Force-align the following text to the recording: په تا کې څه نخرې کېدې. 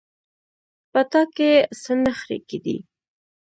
په 0.91 1.01
تا 1.11 1.21
کې 1.35 1.51
څه 1.81 1.91
نخرې 2.03 2.37
کېدې. 2.49 2.77